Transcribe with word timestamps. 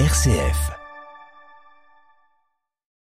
RCF. 0.00 0.72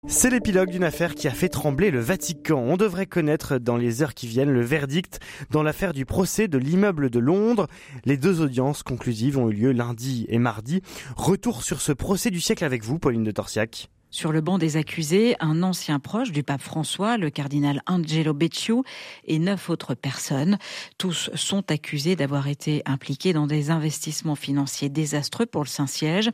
C'est 0.08 0.30
l'épilogue 0.30 0.70
d'une 0.70 0.84
affaire 0.84 1.16
qui 1.16 1.28
a 1.28 1.32
fait 1.32 1.50
trembler 1.50 1.90
le 1.90 2.00
Vatican. 2.00 2.60
On 2.60 2.78
devrait 2.78 3.08
connaître 3.08 3.58
dans 3.58 3.78
les 3.78 4.04
heures 4.04 4.14
qui 4.14 4.28
viennent 4.28 4.52
le 4.52 4.62
verdict 4.62 5.20
dans 5.50 5.64
l'affaire 5.64 5.94
du 5.94 6.06
procès 6.06 6.48
de 6.48 6.60
l'immeuble 6.60 7.10
de 7.10 7.18
Londres. 7.18 7.68
Les 8.06 8.16
deux 8.16 8.42
audiences 8.42 8.84
conclusives 8.84 9.40
ont 9.40 9.50
eu 9.50 9.54
lieu 9.54 9.72
lundi 9.72 10.28
et 10.30 10.38
mardi. 10.38 10.84
Retour 11.16 11.64
sur 11.64 11.82
ce 11.82 11.94
procès 11.94 12.30
du 12.30 12.40
siècle 12.40 12.64
avec 12.64 12.84
vous, 12.84 13.00
Pauline 13.00 13.24
de 13.24 13.32
Torsiac. 13.32 13.90
Sur 14.14 14.32
le 14.32 14.42
banc 14.42 14.60
des 14.60 14.78
accusés, 14.78 15.36
un 15.40 15.64
ancien 15.64 16.00
proche 16.00 16.32
du 16.32 16.44
pape 16.44 16.62
François, 16.62 17.18
le 17.18 17.32
cardinal 17.32 17.82
Angelo 17.88 18.36
Becciu, 18.36 18.84
et 19.26 19.40
neuf 19.40 19.72
autres 19.72 19.96
personnes. 19.96 20.60
Tous 21.00 21.32
sont 21.34 21.72
accusés 21.72 22.16
d'avoir 22.16 22.48
été 22.48 22.84
impliqués 22.86 23.34
dans 23.34 23.48
des 23.48 23.72
investissements 23.72 24.36
financiers 24.36 24.90
désastreux 24.90 25.48
pour 25.48 25.64
le 25.64 25.68
Saint-Siège. 25.68 26.30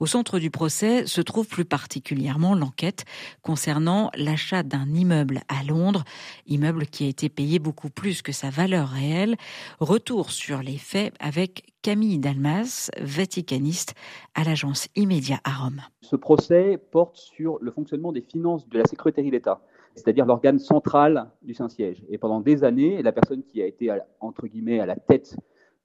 Au 0.00 0.06
centre 0.06 0.40
du 0.40 0.50
procès 0.50 1.06
se 1.06 1.20
trouve 1.20 1.46
plus 1.46 1.64
particulièrement 1.64 2.56
l'enquête 2.56 3.04
concernant 3.40 4.10
l'achat 4.16 4.64
d'un 4.64 4.92
immeuble 4.92 5.42
à 5.46 5.62
Londres, 5.62 6.02
immeuble 6.48 6.88
qui 6.88 7.04
a 7.04 7.08
été 7.08 7.28
payé 7.28 7.60
beaucoup 7.60 7.88
plus 7.88 8.22
que 8.22 8.32
sa 8.32 8.50
valeur 8.50 8.88
réelle. 8.88 9.36
Retour 9.78 10.32
sur 10.32 10.60
les 10.60 10.76
faits 10.76 11.14
avec 11.20 11.71
Camille 11.82 12.20
Dalmas, 12.20 12.90
vaticaniste 13.00 13.94
à 14.36 14.44
l'agence 14.44 14.88
Immédia 14.94 15.38
à 15.42 15.64
Rome. 15.64 15.80
Ce 16.00 16.14
procès 16.14 16.78
porte 16.92 17.16
sur 17.16 17.58
le 17.60 17.72
fonctionnement 17.72 18.12
des 18.12 18.20
finances 18.20 18.68
de 18.68 18.78
la 18.78 18.84
sécurité 18.84 19.28
d'État, 19.28 19.60
c'est-à-dire 19.96 20.24
l'organe 20.24 20.60
central 20.60 21.28
du 21.42 21.54
Saint-Siège. 21.54 22.04
Et 22.08 22.18
pendant 22.18 22.40
des 22.40 22.62
années, 22.62 23.02
la 23.02 23.10
personne 23.10 23.42
qui 23.42 23.60
a 23.60 23.66
été, 23.66 23.92
entre 24.20 24.46
guillemets, 24.46 24.78
à 24.78 24.86
la 24.86 24.94
tête 24.94 25.34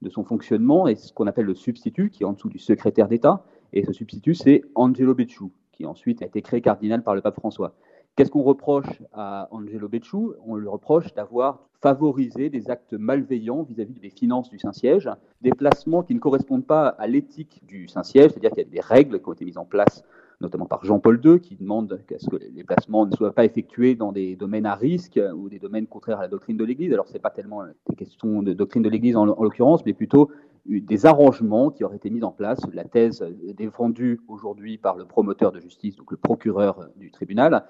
de 0.00 0.08
son 0.08 0.22
fonctionnement 0.22 0.86
est 0.86 0.94
ce 0.94 1.12
qu'on 1.12 1.26
appelle 1.26 1.46
le 1.46 1.56
substitut, 1.56 2.10
qui 2.10 2.22
est 2.22 2.26
en 2.26 2.34
dessous 2.34 2.48
du 2.48 2.60
secrétaire 2.60 3.08
d'État. 3.08 3.44
Et 3.72 3.84
ce 3.84 3.92
substitut, 3.92 4.34
c'est 4.34 4.62
Angelo 4.76 5.16
Becciu, 5.16 5.46
qui 5.72 5.84
ensuite 5.84 6.22
a 6.22 6.26
été 6.26 6.42
créé 6.42 6.60
cardinal 6.60 7.02
par 7.02 7.16
le 7.16 7.22
pape 7.22 7.34
François. 7.34 7.74
Qu'est-ce 8.18 8.32
qu'on 8.32 8.42
reproche 8.42 9.00
à 9.12 9.46
Angelo 9.52 9.88
Becciu? 9.88 10.32
On 10.44 10.56
lui 10.56 10.66
reproche 10.66 11.14
d'avoir 11.14 11.68
favorisé 11.80 12.50
des 12.50 12.68
actes 12.68 12.94
malveillants 12.94 13.62
vis-à-vis 13.62 14.00
des 14.00 14.10
finances 14.10 14.50
du 14.50 14.58
Saint-Siège, 14.58 15.08
des 15.40 15.52
placements 15.52 16.02
qui 16.02 16.16
ne 16.16 16.18
correspondent 16.18 16.66
pas 16.66 16.88
à 16.88 17.06
l'éthique 17.06 17.62
du 17.64 17.86
Saint-Siège, 17.86 18.32
c'est-à-dire 18.32 18.50
qu'il 18.50 18.64
y 18.64 18.66
a 18.66 18.68
des 18.68 18.80
règles 18.80 19.22
qui 19.22 19.28
ont 19.28 19.34
été 19.34 19.44
mises 19.44 19.56
en 19.56 19.64
place 19.64 20.02
notamment 20.40 20.66
par 20.66 20.84
Jean-Paul 20.84 21.20
II, 21.24 21.40
qui 21.40 21.56
demande 21.56 22.00
qu'à 22.06 22.18
ce 22.18 22.28
que 22.28 22.36
les 22.36 22.64
placements 22.64 23.06
ne 23.06 23.14
soient 23.14 23.32
pas 23.32 23.44
effectués 23.44 23.94
dans 23.96 24.12
des 24.12 24.36
domaines 24.36 24.66
à 24.66 24.74
risque 24.76 25.20
ou 25.36 25.48
des 25.48 25.58
domaines 25.58 25.86
contraires 25.88 26.18
à 26.18 26.22
la 26.22 26.28
doctrine 26.28 26.56
de 26.56 26.64
l'Église. 26.64 26.92
Alors, 26.92 27.08
ce 27.08 27.12
n'est 27.12 27.18
pas 27.18 27.30
tellement 27.30 27.62
des 27.88 27.96
questions 27.96 28.42
de 28.42 28.52
doctrine 28.52 28.84
de 28.84 28.88
l'Église 28.88 29.16
en, 29.16 29.28
en 29.28 29.42
l'occurrence, 29.42 29.84
mais 29.84 29.94
plutôt 29.94 30.30
des 30.68 31.06
arrangements 31.06 31.70
qui 31.70 31.82
auraient 31.82 31.96
été 31.96 32.10
mis 32.10 32.22
en 32.22 32.30
place. 32.30 32.60
La 32.72 32.84
thèse 32.84 33.24
défendue 33.56 34.20
aujourd'hui 34.28 34.76
par 34.76 34.96
le 34.96 35.06
promoteur 35.06 35.50
de 35.50 35.60
justice, 35.60 35.96
donc 35.96 36.10
le 36.10 36.18
procureur 36.18 36.88
du 36.96 37.10
tribunal, 37.10 37.64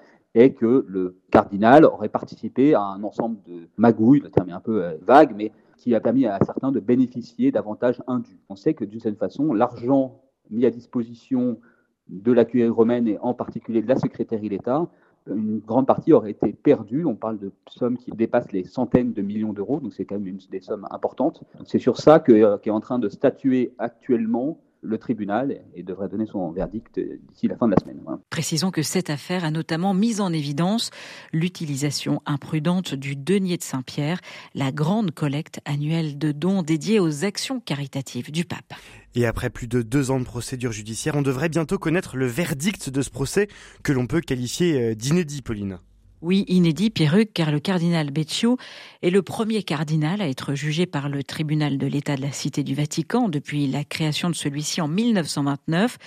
que 0.47 0.85
le 0.87 1.17
cardinal 1.31 1.85
aurait 1.85 2.09
participé 2.09 2.73
à 2.73 2.81
un 2.81 3.03
ensemble 3.03 3.37
de 3.47 3.67
magouilles, 3.77 4.21
le 4.21 4.29
terme 4.29 4.49
est 4.49 4.53
un 4.53 4.61
peu 4.61 4.83
euh, 4.83 4.97
vague, 5.01 5.33
mais 5.35 5.51
qui 5.77 5.95
a 5.95 5.99
permis 5.99 6.25
à 6.25 6.39
certains 6.45 6.71
de 6.71 6.79
bénéficier 6.79 7.51
d'avantages 7.51 8.01
indus. 8.07 8.37
On 8.49 8.55
sait 8.55 8.73
que 8.73 8.85
d'une 8.85 8.99
certaine 8.99 9.19
façon, 9.19 9.53
l'argent 9.53 10.21
mis 10.49 10.65
à 10.65 10.71
disposition 10.71 11.59
de 12.07 12.31
la 12.31 12.45
curie 12.45 12.69
romaine 12.69 13.07
et 13.07 13.17
en 13.19 13.33
particulier 13.33 13.81
de 13.81 13.87
la 13.87 13.95
secrétaire 13.95 14.39
d'État, 14.41 14.87
une 15.27 15.59
grande 15.59 15.85
partie 15.85 16.13
aurait 16.13 16.31
été 16.31 16.53
perdue. 16.53 17.05
On 17.05 17.15
parle 17.15 17.37
de 17.37 17.51
sommes 17.67 17.97
qui 17.97 18.11
dépassent 18.11 18.51
les 18.51 18.63
centaines 18.63 19.13
de 19.13 19.21
millions 19.21 19.53
d'euros, 19.53 19.79
donc 19.79 19.93
c'est 19.93 20.05
quand 20.05 20.19
même 20.19 20.37
des 20.49 20.61
sommes 20.61 20.87
importantes. 20.91 21.43
C'est 21.65 21.79
sur 21.79 21.97
ça 21.97 22.23
euh, 22.29 22.57
qu'est 22.57 22.69
en 22.71 22.79
train 22.79 22.99
de 22.99 23.09
statuer 23.09 23.73
actuellement 23.77 24.59
le 24.81 24.97
tribunal 24.97 25.61
et 25.75 25.83
devrait 25.83 26.07
donner 26.07 26.25
son 26.25 26.51
verdict 26.51 26.99
d'ici 26.99 27.47
la 27.47 27.57
fin 27.57 27.67
de 27.67 27.73
la 27.73 27.79
semaine. 27.79 27.99
Précisons 28.29 28.71
que 28.71 28.81
cette 28.81 29.09
affaire 29.09 29.43
a 29.43 29.51
notamment 29.51 29.93
mis 29.93 30.21
en 30.21 30.31
évidence 30.31 30.91
l'utilisation 31.33 32.21
imprudente 32.25 32.95
du 32.95 33.15
denier 33.15 33.57
de 33.57 33.63
Saint-Pierre, 33.63 34.19
la 34.55 34.71
grande 34.71 35.11
collecte 35.11 35.59
annuelle 35.65 36.17
de 36.17 36.31
dons 36.31 36.61
dédiée 36.61 36.99
aux 36.99 37.25
actions 37.25 37.59
caritatives 37.59 38.31
du 38.31 38.45
pape. 38.45 38.73
Et 39.15 39.25
après 39.25 39.49
plus 39.49 39.67
de 39.67 39.81
deux 39.81 40.11
ans 40.11 40.19
de 40.19 40.25
procédure 40.25 40.71
judiciaire, 40.71 41.15
on 41.15 41.21
devrait 41.21 41.49
bientôt 41.49 41.77
connaître 41.77 42.15
le 42.15 42.27
verdict 42.27 42.89
de 42.89 43.01
ce 43.01 43.09
procès 43.09 43.47
que 43.83 43.91
l'on 43.91 44.07
peut 44.07 44.21
qualifier 44.21 44.81
euh, 44.81 44.95
d'inédit, 44.95 45.41
Pauline. 45.41 45.79
Oui, 46.21 46.43
inédit, 46.49 46.89
Pierruc, 46.89 47.31
car 47.33 47.49
le 47.49 47.61
cardinal 47.61 48.11
Becciu 48.11 48.57
est 49.01 49.09
le 49.09 49.21
premier 49.21 49.63
cardinal 49.63 50.21
à 50.21 50.27
être 50.27 50.53
jugé 50.53 50.85
par 50.85 51.07
le 51.07 51.23
tribunal 51.23 51.77
de 51.77 51.87
l'État 51.87 52.17
de 52.17 52.21
la 52.21 52.33
Cité 52.33 52.61
du 52.61 52.75
Vatican 52.75 53.29
depuis 53.29 53.67
la 53.67 53.85
création 53.85 54.29
de 54.29 54.35
celui-ci 54.35 54.81
en 54.81 54.89
1929. 54.89 55.97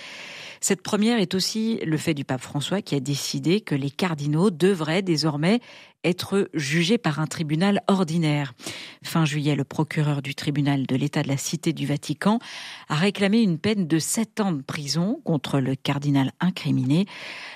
Cette 0.61 0.83
première 0.83 1.19
est 1.19 1.33
aussi 1.33 1.79
le 1.83 1.97
fait 1.97 2.13
du 2.13 2.25
pape 2.25 2.41
François 2.41 2.83
qui 2.83 2.93
a 2.93 2.99
décidé 2.99 3.61
que 3.61 3.73
les 3.73 3.89
cardinaux 3.89 4.51
devraient 4.51 5.01
désormais 5.01 5.61
être 6.03 6.47
jugés 6.53 6.99
par 6.99 7.19
un 7.19 7.27
tribunal 7.27 7.81
ordinaire. 7.87 8.53
Fin 9.03 9.25
juillet, 9.25 9.55
le 9.55 9.63
procureur 9.63 10.21
du 10.21 10.33
tribunal 10.33 10.85
de 10.85 10.95
l'État 10.95 11.23
de 11.23 11.27
la 11.27 11.37
Cité 11.37 11.73
du 11.73 11.85
Vatican 11.85 12.39
a 12.89 12.95
réclamé 12.95 13.41
une 13.41 13.59
peine 13.59 13.87
de 13.87 13.99
sept 13.99 14.39
ans 14.39 14.51
de 14.51 14.61
prison 14.61 15.21
contre 15.23 15.59
le 15.59 15.75
cardinal 15.75 16.31
incriminé. 16.39 17.05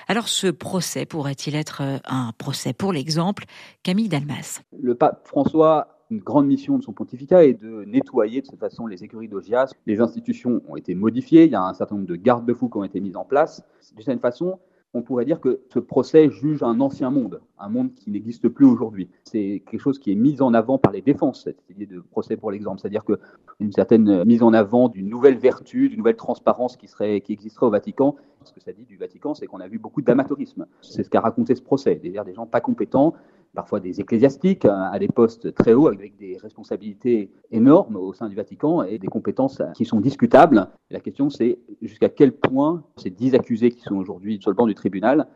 Alors 0.08 0.28
ce 0.28 0.46
procès 0.46 1.06
pourrait-il 1.06 1.54
être 1.54 1.82
un 2.04 2.32
procès 2.38 2.72
pour 2.72 2.92
l'exemple? 2.92 3.44
Camille 3.82 4.08
Dalmas. 4.08 4.60
Le 4.78 4.94
pape 4.94 5.26
François 5.26 5.98
une 6.10 6.20
grande 6.20 6.46
mission 6.46 6.78
de 6.78 6.82
son 6.82 6.92
pontificat 6.92 7.44
est 7.44 7.54
de 7.54 7.84
nettoyer 7.84 8.40
de 8.40 8.46
cette 8.46 8.58
façon 8.58 8.86
les 8.86 9.04
écuries 9.04 9.28
d'Ogias. 9.28 9.72
Les 9.86 10.00
institutions 10.00 10.62
ont 10.66 10.76
été 10.76 10.94
modifiées, 10.94 11.44
il 11.44 11.52
y 11.52 11.54
a 11.54 11.62
un 11.62 11.74
certain 11.74 11.96
nombre 11.96 12.06
de 12.06 12.16
garde-fous 12.16 12.70
qui 12.70 12.78
ont 12.78 12.84
été 12.84 13.00
mis 13.00 13.14
en 13.14 13.24
place. 13.24 13.62
De 13.94 14.02
cette 14.02 14.20
façon, 14.20 14.58
on 14.94 15.02
pourrait 15.02 15.26
dire 15.26 15.40
que 15.40 15.60
ce 15.72 15.78
procès 15.78 16.30
juge 16.30 16.62
un 16.62 16.80
ancien 16.80 17.10
monde, 17.10 17.40
un 17.58 17.68
monde 17.68 17.92
qui 17.94 18.10
n'existe 18.10 18.48
plus 18.48 18.64
aujourd'hui. 18.64 19.08
C'est 19.22 19.62
quelque 19.70 19.80
chose 19.80 19.98
qui 19.98 20.12
est 20.12 20.14
mis 20.14 20.40
en 20.40 20.54
avant 20.54 20.78
par 20.78 20.92
les 20.92 21.02
défenses, 21.02 21.44
cette 21.44 21.62
idée 21.68 21.86
de 21.86 22.00
procès 22.00 22.36
pour 22.36 22.50
l'exemple, 22.50 22.80
c'est-à-dire 22.80 23.04
qu'une 23.04 23.72
certaine 23.72 24.24
mise 24.24 24.42
en 24.42 24.54
avant 24.54 24.88
d'une 24.88 25.08
nouvelle 25.08 25.36
vertu, 25.36 25.90
d'une 25.90 25.98
nouvelle 25.98 26.16
transparence 26.16 26.76
qui, 26.76 26.88
serait, 26.88 27.20
qui 27.20 27.32
existerait 27.32 27.66
au 27.66 27.70
Vatican. 27.70 28.16
Ce 28.44 28.52
que 28.52 28.60
ça 28.60 28.72
dit 28.72 28.84
du 28.84 28.96
Vatican, 28.96 29.34
c'est 29.34 29.46
qu'on 29.46 29.60
a 29.60 29.68
vu 29.68 29.78
beaucoup 29.78 30.00
d'amateurisme. 30.00 30.66
C'est 30.80 31.02
ce 31.02 31.10
qu'a 31.10 31.20
raconté 31.20 31.54
ce 31.54 31.62
procès, 31.62 31.98
c'est-à-dire 32.00 32.24
des 32.24 32.34
gens 32.34 32.46
pas 32.46 32.60
compétents, 32.60 33.14
parfois 33.54 33.80
des 33.80 34.00
ecclésiastiques 34.00 34.64
hein, 34.64 34.90
à 34.92 34.98
des 34.98 35.08
postes 35.08 35.54
très 35.54 35.72
hauts 35.72 35.88
avec 35.88 36.16
des 36.16 36.36
responsabilités 36.36 37.30
énormes 37.50 37.96
au 37.96 38.12
sein 38.12 38.28
du 38.28 38.34
Vatican 38.34 38.82
et 38.82 38.98
des 38.98 39.06
compétences 39.08 39.62
qui 39.74 39.84
sont 39.84 40.00
discutables. 40.00 40.68
la 40.90 41.00
question 41.00 41.30
c'est 41.30 41.58
jusqu'à 41.82 42.08
quel 42.08 42.32
point 42.32 42.84
ces 42.96 43.10
dix 43.10 43.34
accusés 43.34 43.70
qui 43.70 43.80
sont 43.80 43.96
aujourd'hui 43.96 44.38
sur 44.40 44.50
le 44.50 44.56
banc 44.56 44.66
du 44.66 44.74
tribunal 44.74 45.26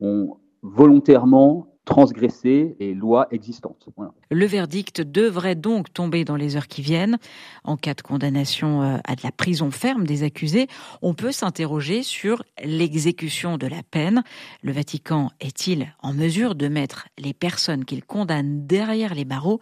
ont 0.00 0.36
volontairement 0.62 1.71
transgresser 1.84 2.76
les 2.78 2.94
lois 2.94 3.26
existantes. 3.32 3.88
Le 4.30 4.46
verdict 4.46 5.00
devrait 5.00 5.56
donc 5.56 5.92
tomber 5.92 6.24
dans 6.24 6.36
les 6.36 6.56
heures 6.56 6.68
qui 6.68 6.82
viennent. 6.82 7.18
En 7.64 7.76
cas 7.76 7.94
de 7.94 8.02
condamnation 8.02 8.82
euh, 8.82 8.98
à 9.04 9.16
de 9.16 9.20
la 9.24 9.32
prison 9.32 9.70
ferme 9.70 10.06
des 10.06 10.22
accusés, 10.22 10.68
on 11.02 11.14
peut 11.14 11.32
s'interroger 11.32 12.02
sur 12.02 12.44
l'exécution 12.62 13.58
de 13.58 13.66
la 13.66 13.82
peine. 13.82 14.22
Le 14.62 14.72
Vatican 14.72 15.30
est-il 15.40 15.92
en 16.00 16.12
mesure 16.12 16.54
de 16.54 16.68
mettre 16.68 17.08
les 17.18 17.34
personnes 17.34 17.84
qu'il 17.84 18.04
condamne 18.04 18.66
derrière 18.66 19.14
les 19.14 19.24
barreaux? 19.24 19.60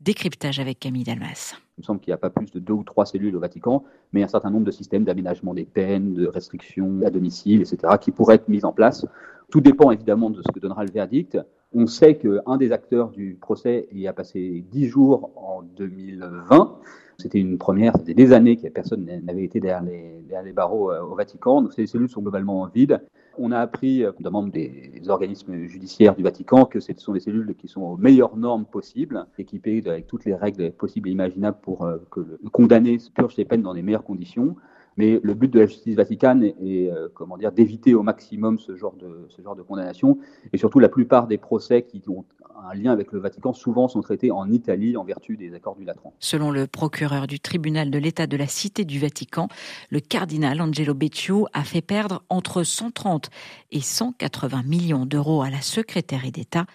Décryptage 0.00 0.60
avec 0.60 0.80
Camille 0.80 1.04
Dalmas. 1.04 1.56
Il 1.80 1.84
me 1.84 1.86
semble 1.86 2.00
qu'il 2.00 2.10
n'y 2.10 2.14
a 2.14 2.18
pas 2.18 2.28
plus 2.28 2.50
de 2.52 2.58
deux 2.58 2.74
ou 2.74 2.82
trois 2.82 3.06
cellules 3.06 3.34
au 3.34 3.40
Vatican, 3.40 3.84
mais 4.12 4.22
un 4.22 4.28
certain 4.28 4.50
nombre 4.50 4.66
de 4.66 4.70
systèmes 4.70 5.04
d'aménagement 5.04 5.54
des 5.54 5.64
peines, 5.64 6.12
de 6.12 6.26
restrictions 6.26 7.00
à 7.06 7.08
domicile, 7.08 7.62
etc., 7.62 7.94
qui 7.98 8.10
pourraient 8.10 8.34
être 8.34 8.48
mis 8.48 8.66
en 8.66 8.72
place. 8.72 9.06
Tout 9.50 9.62
dépend 9.62 9.90
évidemment 9.90 10.28
de 10.28 10.42
ce 10.42 10.52
que 10.52 10.60
donnera 10.60 10.84
le 10.84 10.90
verdict. 10.90 11.38
On 11.72 11.86
sait 11.86 12.16
qu'un 12.16 12.58
des 12.58 12.72
acteurs 12.72 13.08
du 13.08 13.38
procès 13.40 13.88
y 13.92 14.06
a 14.06 14.12
passé 14.12 14.62
dix 14.70 14.88
jours 14.88 15.30
en 15.36 15.62
2020. 15.62 16.76
C'était 17.16 17.38
une 17.38 17.56
première, 17.56 17.96
c'était 17.96 18.12
des 18.12 18.34
années 18.34 18.58
que 18.58 18.68
personne 18.68 19.06
n'avait 19.22 19.44
été 19.44 19.58
derrière 19.58 19.82
les, 19.82 20.22
les, 20.44 20.52
barreaux 20.52 20.92
euh, 20.92 21.00
au 21.00 21.14
Vatican. 21.14 21.62
Donc 21.62 21.72
ces 21.72 21.86
cellules 21.86 22.10
sont 22.10 22.20
globalement 22.20 22.66
vides. 22.66 23.00
On 23.38 23.52
a 23.52 23.58
appris, 23.58 24.04
euh, 24.04 24.12
membre 24.30 24.52
des 24.52 25.02
organismes 25.08 25.66
judiciaires 25.66 26.14
du 26.14 26.22
Vatican, 26.22 26.64
que 26.64 26.80
ce 26.80 26.92
sont 26.96 27.12
des 27.12 27.20
cellules 27.20 27.54
qui 27.56 27.68
sont 27.68 27.82
aux 27.82 27.96
meilleures 27.96 28.36
normes 28.36 28.64
possibles, 28.64 29.26
équipées 29.38 29.82
avec 29.86 30.06
toutes 30.06 30.24
les 30.24 30.34
règles 30.34 30.72
possibles 30.72 31.08
et 31.08 31.12
imaginables 31.12 31.58
pour 31.62 31.84
euh, 31.84 31.98
que 32.10 32.20
le 32.20 32.50
condamné 32.50 32.98
purge 33.14 33.34
ses 33.34 33.44
peines 33.44 33.62
dans 33.62 33.72
les 33.72 33.82
meilleures 33.82 34.04
conditions. 34.04 34.56
Mais 35.00 35.18
le 35.22 35.34
but 35.34 35.50
de 35.50 35.60
la 35.60 35.66
justice 35.66 35.94
vaticane 35.94 36.44
est, 36.44 36.90
euh, 36.90 37.08
d'éviter 37.54 37.94
au 37.94 38.02
maximum 38.02 38.58
ce 38.58 38.76
genre, 38.76 38.94
de, 38.96 39.26
ce 39.28 39.40
genre 39.40 39.56
de 39.56 39.62
condamnation. 39.62 40.18
Et 40.52 40.58
surtout, 40.58 40.78
la 40.78 40.90
plupart 40.90 41.26
des 41.26 41.38
procès 41.38 41.82
qui 41.82 42.02
ont 42.08 42.24
un 42.68 42.74
lien 42.74 42.92
avec 42.92 43.12
le 43.12 43.20
Vatican 43.20 43.54
souvent 43.54 43.88
sont 43.88 44.02
traités 44.02 44.30
en 44.30 44.50
Italie 44.50 44.96
en 44.98 45.04
vertu 45.04 45.38
des 45.38 45.54
accords 45.54 45.76
du 45.76 45.84
Latran. 45.84 46.12
Selon 46.18 46.50
le 46.50 46.66
procureur 46.66 47.26
du 47.26 47.40
tribunal 47.40 47.90
de 47.90 47.98
l'État 47.98 48.26
de 48.26 48.36
la 48.36 48.46
Cité 48.46 48.84
du 48.84 48.98
Vatican, 48.98 49.48
le 49.88 50.00
cardinal 50.00 50.60
Angelo 50.60 50.92
Becciu 50.92 51.46
a 51.54 51.64
fait 51.64 51.80
perdre 51.80 52.22
entre 52.28 52.62
130 52.62 53.30
et 53.72 53.80
180 53.80 54.62
millions 54.64 55.06
d'euros 55.06 55.42
à 55.42 55.48
la 55.48 55.62
secrétaire 55.62 56.20
d'État 56.30 56.66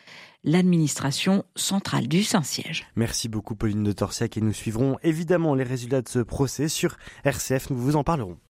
l'administration 0.45 1.43
centrale 1.55 2.07
du 2.07 2.23
Saint-Siège. 2.23 2.85
Merci 2.95 3.27
beaucoup 3.27 3.55
Pauline 3.55 3.83
de 3.83 3.91
Torsiac 3.91 4.37
et 4.37 4.41
nous 4.41 4.53
suivrons 4.53 4.97
évidemment 5.03 5.55
les 5.55 5.63
résultats 5.63 6.01
de 6.01 6.07
ce 6.07 6.19
procès 6.19 6.69
sur 6.69 6.97
RCF, 7.25 7.71
nous 7.71 7.77
vous 7.77 7.95
en 7.95 8.03
parlerons. 8.03 8.37